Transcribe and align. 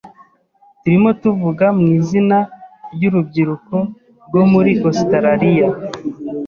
Turimo 0.81 1.09
tuvuga 1.21 1.65
mu 1.79 1.85
izina 1.97 2.37
ryurubyiruko 2.93 3.75
rwo 4.27 4.43
muri 4.51 4.71
Ositaraliya. 4.89 5.67